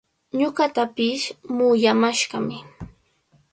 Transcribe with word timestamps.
Ñuqatapish 0.39 1.25
muyamashqami. 1.55 2.57